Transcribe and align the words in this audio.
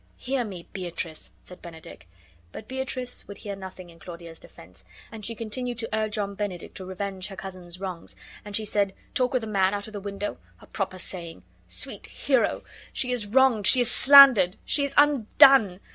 "Hear 0.17 0.43
me, 0.43 0.67
Beatrice!" 0.73 1.29
said 1.43 1.61
Benedick. 1.61 2.07
But 2.51 2.67
Beatrice 2.67 3.27
would 3.27 3.37
hear 3.37 3.55
nothing 3.55 3.91
in 3.91 3.99
Claudio's 3.99 4.39
defense, 4.39 4.83
and 5.11 5.23
she 5.23 5.35
continued 5.35 5.77
to 5.77 5.89
urge 5.95 6.17
on 6.17 6.33
Benedick 6.33 6.73
to 6.73 6.85
revenge 6.85 7.27
her 7.27 7.35
cousin's 7.35 7.79
wrongs; 7.79 8.15
and 8.43 8.55
she 8.55 8.65
said: 8.65 8.95
"Talk 9.13 9.31
with 9.31 9.43
a 9.43 9.45
man 9.45 9.75
out 9.75 9.85
of 9.85 9.93
the 9.93 9.99
window? 9.99 10.39
a 10.59 10.65
proper 10.65 10.97
saying! 10.97 11.43
Sweet 11.67 12.07
Hero! 12.07 12.63
she 12.91 13.11
is 13.11 13.27
wronged; 13.27 13.67
she 13.67 13.79
is 13.81 13.91
slandered; 13.91 14.57
she 14.65 14.83
is 14.83 14.95
undone. 14.97 15.79